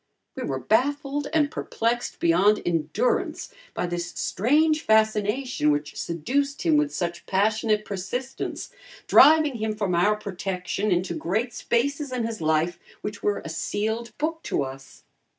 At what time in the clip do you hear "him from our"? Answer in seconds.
9.57-10.15